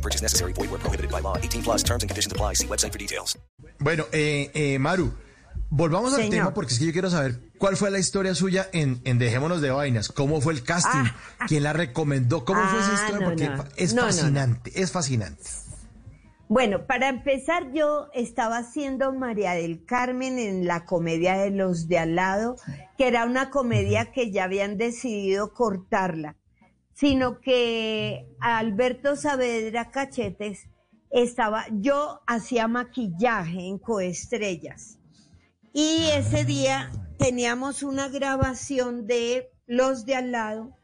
[0.00, 0.52] No purchase necessary.
[0.54, 1.36] Void where prohibited by law.
[1.36, 2.54] 18 plus terms and conditions apply.
[2.54, 3.38] See website for details.
[3.78, 5.12] Bueno, eh, eh, Maru,
[5.68, 9.00] volvamos al tema porque es que yo quiero saber cuál fue la historia suya en,
[9.04, 10.08] en Dejémonos de Vainas.
[10.08, 11.04] ¿Cómo fue el casting?
[11.48, 12.44] ¿Quién la recomendó?
[12.46, 13.20] ¿Cómo fue esa Ah, historia?
[13.20, 13.64] no, Porque no.
[13.76, 14.12] es No, no, no.
[14.14, 15.42] fascinante, es fascinante.
[16.48, 21.98] Bueno, para empezar, yo estaba haciendo María del Carmen en la comedia de los de
[21.98, 22.56] al lado,
[22.98, 26.34] que era una comedia que ya habían decidido cortarla,
[27.00, 30.68] sino que Alberto Saavedra Cachetes
[31.10, 34.98] estaba, yo hacía maquillaje en Coestrellas.
[35.72, 40.76] Y ese día teníamos una grabación de los de al lado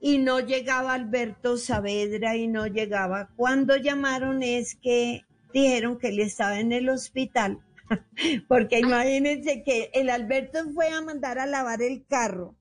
[0.00, 3.28] y no llegaba Alberto Saavedra y no llegaba.
[3.36, 5.20] Cuando llamaron es que
[5.54, 7.60] dijeron que él estaba en el hospital,
[8.48, 12.56] porque imagínense que el Alberto fue a mandar a lavar el carro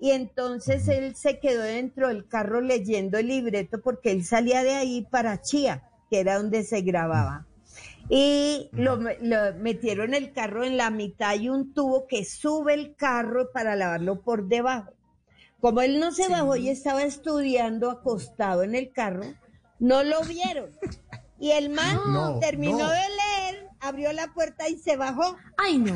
[0.00, 4.74] y entonces él se quedó dentro del carro leyendo el libreto porque él salía de
[4.74, 7.46] ahí para Chía, que era donde se grababa.
[8.08, 12.94] Y lo, lo metieron el carro en la mitad y un tubo que sube el
[12.96, 14.92] carro para lavarlo por debajo.
[15.60, 19.24] Como él no se bajó y estaba estudiando acostado en el carro,
[19.78, 20.70] no lo vieron.
[21.40, 22.88] Y el man No, terminó no.
[22.90, 25.36] de leer, abrió la puerta y se bajó.
[25.58, 25.94] Ay, no.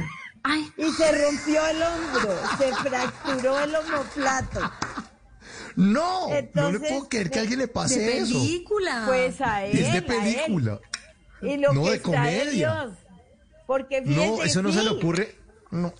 [0.51, 0.73] Ay.
[0.79, 4.61] Y se rompió el hombro, se fracturó el omoplato.
[5.77, 8.33] No, no le Entonces, puedo creer que a alguien le pase De eso.
[8.35, 9.05] película.
[9.07, 9.79] Pues a él.
[9.79, 10.81] Es de a película.
[11.43, 12.51] Y lo No, que de está comedia.
[12.51, 12.93] Dios.
[13.67, 15.37] Porque No, eso no se le ocurre.
[15.71, 15.93] No.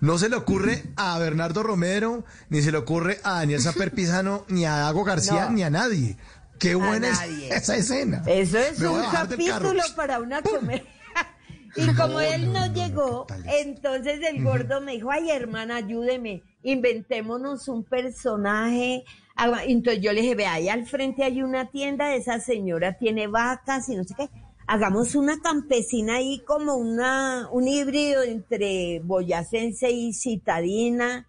[0.00, 4.44] No se le ocurre a Bernardo Romero, ni se le ocurre a Daniel Saper Pizano,
[4.48, 5.50] ni a Dago García, No.
[5.52, 6.16] ni a nadie.
[6.58, 7.54] Qué buena es nadie.
[7.56, 8.22] esa escena.
[8.26, 10.84] Eso es Me un a capítulo para una comedia.
[11.76, 13.26] Y como él no, llegó,
[13.60, 19.04] entonces el gordo me dijo, ay hermana, ayúdeme, inventémonos un personaje.
[19.36, 23.26] Haga- Entonces yo le dije, ve, ahí al frente hay una tienda, esa señora tiene
[23.26, 24.28] vacas y no sé qué.
[24.66, 31.26] Hagamos una campesina ahí como una, un híbrido entre boyacense y citadina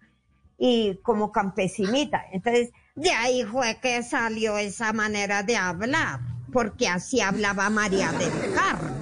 [0.58, 2.22] y como campesinita.
[2.32, 6.20] Entonces, de ahí fue que salió esa manera de hablar,
[6.52, 8.95] porque así hablaba María del Carmen.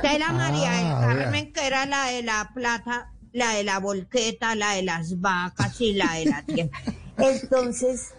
[0.00, 3.78] Que era María del Ah, Carmen, que era la de la plata, la de la
[3.78, 6.78] volqueta, la de las vacas y la de la tienda.
[7.18, 8.14] Entonces,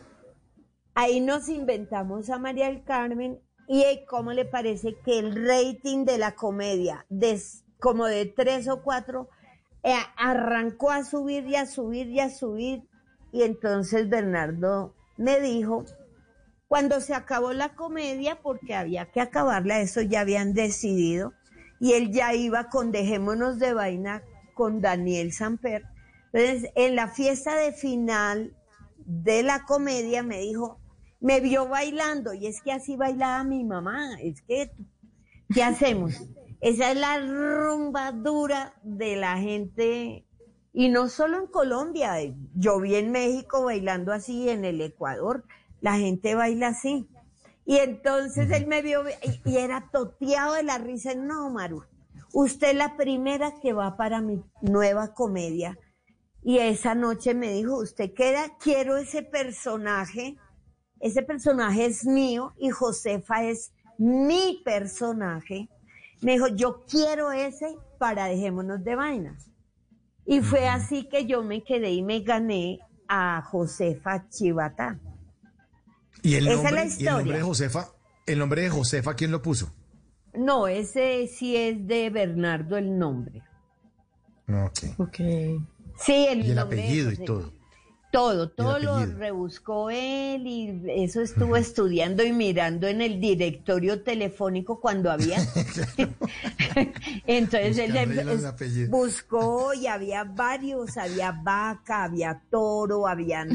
[0.93, 6.05] ahí nos inventamos a María del Carmen y eh, cómo le parece que el rating
[6.05, 7.41] de la comedia, de,
[7.79, 9.29] como de tres o cuatro,
[9.83, 12.83] eh, arrancó a subir y a subir y a subir.
[13.31, 15.85] Y entonces Bernardo me dijo,
[16.71, 21.33] cuando se acabó la comedia, porque había que acabarla, eso ya habían decidido,
[21.81, 24.23] y él ya iba con Dejémonos de Vaina
[24.53, 25.83] con Daniel Samper.
[26.31, 28.55] Entonces, en la fiesta de final
[28.99, 30.79] de la comedia me dijo,
[31.19, 34.71] me vio bailando, y es que así bailaba mi mamá, es que,
[35.53, 36.25] ¿qué hacemos?
[36.61, 40.25] Esa es la rumba dura de la gente,
[40.71, 42.13] y no solo en Colombia,
[42.55, 45.43] yo vi en México bailando así, en el Ecuador,
[45.81, 47.09] la gente baila así.
[47.65, 49.03] Y entonces él me vio
[49.45, 51.13] y- era toteado de la risa.
[51.15, 51.83] No, Maru,
[52.33, 55.77] usted es la primera que va para mi nueva comedia.
[56.43, 60.37] Y esa noche me dijo, usted queda, quiero ese personaje.
[60.99, 65.69] Ese personaje es mío y Josefa es mi personaje.
[66.21, 69.51] Me dijo, yo quiero ese para dejémonos de vainas.
[70.25, 74.99] Y fue así que yo me quedé y me gané a Josefa Chivatá.
[76.23, 77.87] Y el Esa es nombre, la y el nombre de Josefa,
[78.27, 79.73] el nombre de Josefa, ¿quién lo puso?
[80.33, 83.43] No, ese sí es de Bernardo el nombre.
[84.47, 84.99] Ok.
[84.99, 85.17] Ok.
[85.97, 87.53] Sí, el, Y el nombre apellido y todo.
[88.11, 94.81] Todo, todo lo rebuscó él y eso estuvo estudiando y mirando en el directorio telefónico
[94.81, 95.37] cuando había.
[97.25, 103.49] Entonces él Buscando buscó y había varios, había vaca, había toro, habían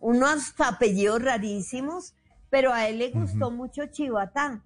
[0.00, 2.14] unos apellidos rarísimos,
[2.50, 4.62] pero a él le gustó mucho Chivatá.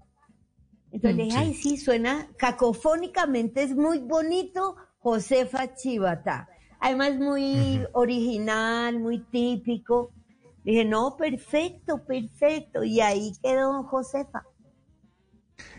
[0.91, 6.49] Entonces le dije, ay, sí, suena cacofónicamente, es muy bonito Josefa Chivatá.
[6.81, 10.11] Además, muy original, muy típico.
[10.65, 12.85] Dije, no, perfecto, perfecto.
[12.85, 14.45] Y ahí quedó Josefa.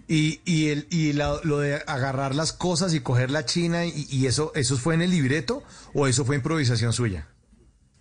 [0.08, 4.08] Y, y, el, y la- lo de agarrar las cosas y coger la china, y,
[4.10, 5.64] y eso, ¿eso fue en el libreto
[5.94, 7.28] o eso fue improvisación suya?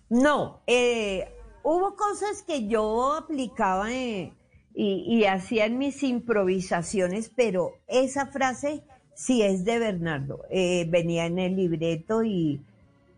[0.09, 1.27] No, eh,
[1.63, 4.31] hubo cosas que yo aplicaba eh,
[4.73, 8.83] y, y hacía en mis improvisaciones, pero esa frase
[9.15, 10.43] sí es de Bernardo.
[10.49, 12.61] Eh, venía en el libreto y,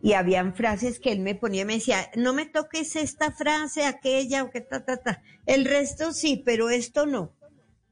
[0.02, 3.86] y habían frases que él me ponía y me decía, no me toques esta frase,
[3.86, 5.24] aquella, o que ta, ta, ta.
[5.46, 7.34] El resto sí, pero esto no.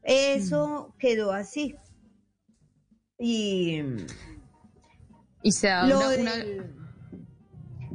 [0.02, 1.76] Eso quedó así.
[3.18, 3.82] Y
[5.42, 6.74] Y se da lo una, una- del,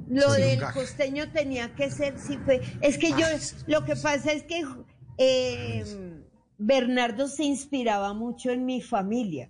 [0.10, 2.62] lo Sí, del costeño tenía que ser, sí fue.
[2.82, 3.26] Es que yo,
[3.68, 4.64] lo que pasa es que
[5.18, 5.84] eh,
[6.58, 9.50] Bernardo se inspiraba mucho en mi familia.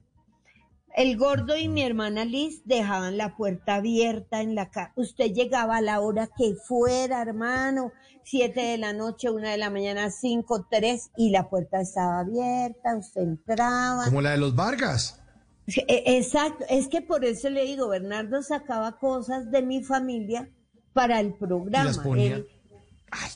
[0.95, 4.93] El gordo y mi hermana Liz dejaban la puerta abierta en la casa.
[4.95, 7.91] Usted llegaba a la hora que fuera, hermano,
[8.23, 12.95] siete de la noche, una de la mañana, cinco, tres, y la puerta estaba abierta,
[12.95, 14.05] usted entraba.
[14.05, 15.19] Como la de los Vargas.
[15.67, 20.49] E- Exacto, es que por eso le digo, Bernardo sacaba cosas de mi familia
[20.93, 21.85] para el programa.
[21.85, 22.35] Y las ponía.
[22.35, 22.47] Él-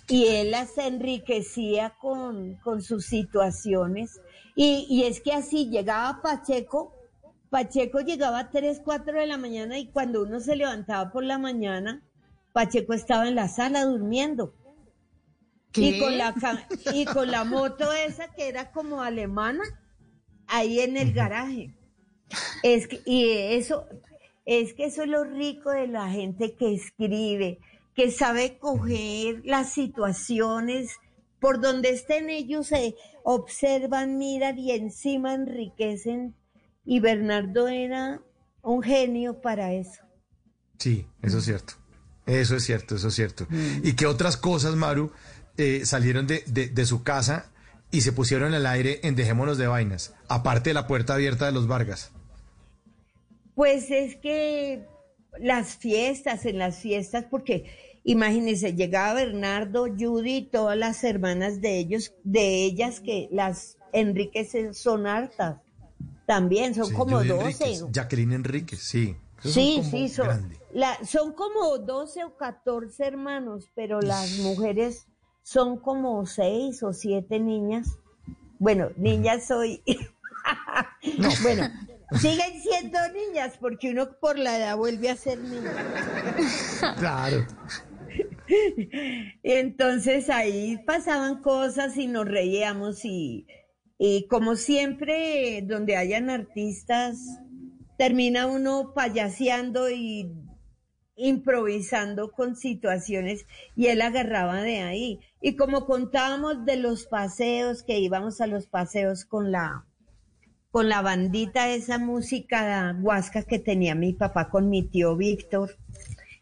[0.10, 4.20] y él las enriquecía con, con sus situaciones.
[4.56, 6.94] Y, y es que así llegaba Pacheco,
[7.58, 11.40] Pacheco llegaba a 3, 4 de la mañana y cuando uno se levantaba por la
[11.40, 12.04] mañana,
[12.54, 14.54] Pacheco estaba en la sala durmiendo.
[15.74, 16.36] Y con, la,
[16.94, 19.64] y con la moto esa que era como alemana,
[20.46, 21.74] ahí en el garaje.
[22.62, 23.88] Es que, y eso,
[24.46, 27.58] es que eso es lo rico de la gente que escribe,
[27.96, 31.00] que sabe coger las situaciones
[31.40, 32.94] por donde estén ellos, se
[33.24, 36.36] observan, miran y encima enriquecen.
[36.88, 38.22] Y Bernardo era
[38.64, 40.02] un genio para eso.
[40.80, 41.74] Sí, eso es cierto.
[42.26, 43.46] Eso es cierto, eso es cierto.
[43.84, 45.12] ¿Y qué otras cosas, Maru,
[45.58, 47.52] eh, salieron de, de- de su casa
[47.92, 50.14] y se pusieron al aire en Dejémonos de Vainas?
[50.30, 52.12] Aparte de la puerta abierta de los Vargas.
[53.56, 54.86] Pues es que
[55.40, 57.66] las fiestas, en las fiestas, porque
[58.04, 64.52] imagínense, llegaba Bernardo, Judy y todas las hermanas de ellos, de ellas que las Enríquez
[64.78, 65.58] son hartas.
[66.28, 67.46] También son Sí, como Judy 12.
[67.46, 69.16] Enríquez, Jacqueline Enríquez, sí.
[69.40, 75.08] Esos Sí, son sí, son, la- son como 12 o 14 hermanos, pero las mujeres
[75.44, 77.98] son como 6 o 7 niñas.
[78.60, 79.82] Bueno, niñas soy.
[81.44, 81.70] bueno,
[82.20, 85.72] siguen siendo niñas porque uno por la edad vuelve a ser niño.
[87.00, 87.46] Claro.
[89.44, 93.46] Entonces ahí pasaban cosas y nos reíamos y,
[93.98, 97.18] y como siempre, donde hayan artistas,
[97.98, 100.32] termina uno payaseando y
[101.16, 103.46] improvisando con situaciones
[103.76, 105.20] y él agarraba de ahí.
[105.42, 109.86] Y como contábamos de los paseos, que íbamos a los paseos con la
[110.70, 115.76] con la bandita, esa música huasca que tenía mi papá con mi tío Víctor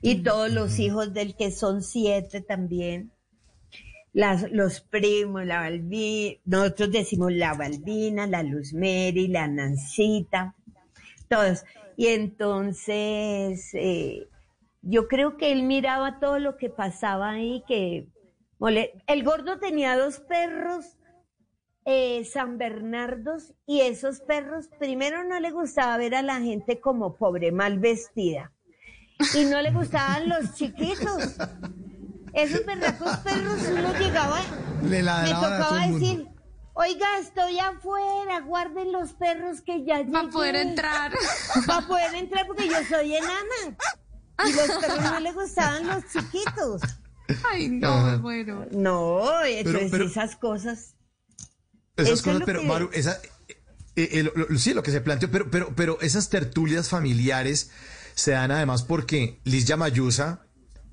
[0.01, 3.14] y todos los hijos del que son siete también.
[4.15, 10.56] Las, los primos, la Balbina, nosotros decimos la Balbina, la Luz Mary, la Nancita,
[11.27, 11.65] todos.
[11.97, 14.29] Y entonces, eh,
[14.81, 18.07] yo creo que él miraba todo lo que pasaba ahí, que
[19.07, 20.97] el gordo tenía dos perros
[21.88, 27.15] eh, San Bernardos y esos perros, primero no le gustaba ver a la gente como
[27.15, 28.51] pobre, mal vestida.
[29.36, 31.38] Y no le gustaban los chiquitos.
[32.36, 34.42] Esos berracos perros uno llegaba,
[34.84, 36.27] Le me ladraban a todo tocaba decir,
[36.74, 40.12] oiga, estoy afuera, guarden los perros que ya llegué.
[40.12, 41.13] Para poder entrar.
[41.65, 43.77] Para poder entrar porque yo soy enana.
[44.46, 46.82] Y los perros no le gustaban los chiquitos.
[47.50, 48.12] Ay, no, Ajá.
[48.12, 48.68] me muero.
[48.72, 49.22] No,
[49.63, 50.96] Pero- es pero- esas cosas.
[51.96, 53.18] Esas Eso cosas, pero que- Maru, esa,
[53.96, 57.72] eh, eh, lo- lo- sí, lo que se planteó, pero, pero, pero esas tertulias familiares
[58.15, 60.45] se dan además porque Liz Yamayusa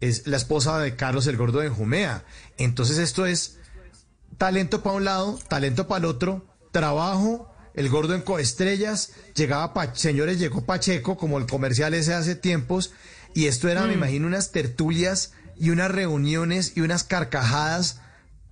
[0.03, 2.25] es la esposa de Carlos el Gordo de Jumea.
[2.59, 3.59] Entonces esto es
[4.37, 9.95] talento para un lado, talento para el otro, trabajo, el gordo en coestrellas, llegaba, Pa-
[9.95, 12.93] señores, llegó Pacheco, como el comercial ese hace tiempos,
[13.35, 13.87] y esto era, Mm.
[13.89, 18.01] me imagino, unas tertulias y unas reuniones y unas carcajadas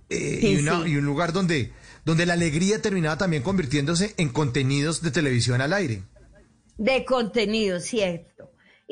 [0.09, 0.89] eh, Sí, y, una- sí.
[0.91, 1.71] y un lugar donde,
[2.05, 6.03] donde la alegría terminaba también convirtiéndose en contenidos de televisión al aire.
[6.77, 8.30] De contenido, cierto.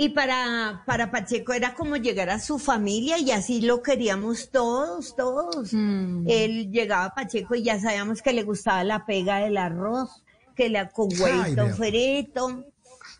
[0.02, 5.14] Y para, para Pacheco era como llegar a su familia y así lo queríamos todos,
[5.18, 5.74] todos.
[5.74, 6.26] Mm.
[6.30, 10.24] Él llegaba a Pacheco y ya sabíamos que le gustaba la pega del arroz,
[10.56, 11.74] que la con huevito vea.
[11.76, 12.64] frito.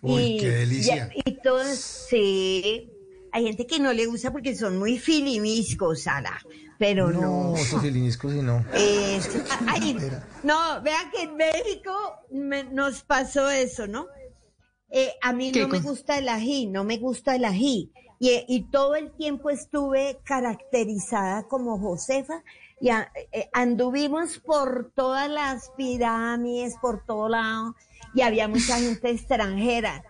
[0.02, 1.10] Uy, y, qué delicia.
[1.14, 1.66] Y, y todo,
[2.10, 2.90] sí.
[3.34, 6.40] Hay gente que no le gusta porque son muy filimiscos, Sara.
[6.78, 7.20] Pero no.
[7.52, 8.64] No, esos filiniscos y no.
[8.74, 9.30] Es-
[9.68, 9.98] ay,
[10.44, 11.92] no, vean que en México
[12.32, 14.08] me- nos pasó eso, ¿no?
[14.92, 17.92] Eh, a mí ¿Qué no me gusta el ají, no me gusta el ají.
[18.20, 22.44] Y, y todo el tiempo estuve caracterizada como Josefa
[22.82, 27.76] y a- eh, anduvimos por todas las pirámides, por todo lado,
[28.14, 30.04] y había mucha gente extranjera.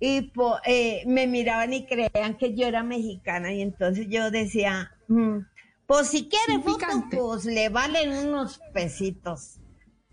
[0.00, 4.90] Y po- eh, me miraban y creían que yo era mexicana, y entonces yo decía,
[5.08, 5.38] "Mm,
[5.86, 9.58] pues si quiere foto, pues le valen unos pesitos.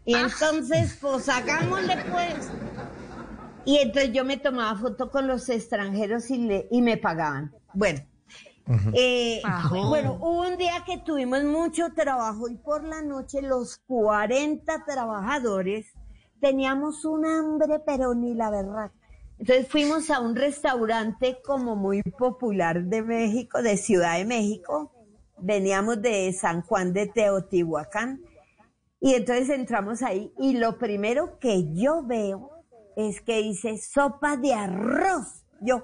[0.05, 2.51] Y entonces, pues hagámosle pues.
[3.65, 7.53] Y entonces yo me tomaba foto con los extranjeros y, le, y me pagaban.
[7.73, 8.01] Bueno,
[8.93, 9.69] eh, Ajá.
[9.69, 15.93] bueno, hubo un día que tuvimos mucho trabajo y por la noche los 40 trabajadores
[16.39, 18.91] teníamos un hambre, pero ni la verdad.
[19.37, 24.91] Entonces fuimos a un restaurante como muy popular de México, de Ciudad de México.
[25.39, 28.21] Veníamos de San Juan de Teotihuacán.
[28.99, 32.60] Y entonces entramos ahí y lo primero que yo veo
[32.95, 35.45] es que dice sopa de arroz.
[35.61, 35.83] Yo,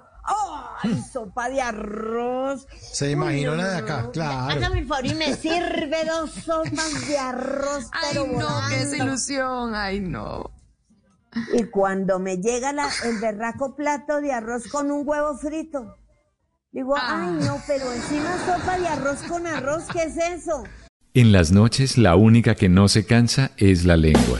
[0.83, 2.67] ¡ay, sopa de arroz!
[2.79, 4.11] Se imaginó no, la de no, acá, no.
[4.11, 4.51] claro.
[4.51, 8.69] Hágame el favor y me sirve dos sopas de arroz, Ay, pero no, qué volando.
[8.77, 9.75] desilusión.
[9.75, 10.51] Ay, no.
[11.53, 15.95] Y cuando me llega la- el berraco plato de arroz con un huevo frito,
[16.71, 17.25] digo, Ah.
[17.27, 20.63] ay, no, pero encima sopa de arroz con arroz, ¿qué es eso?
[21.13, 24.39] En las noches la única que no se cansa es la lengua.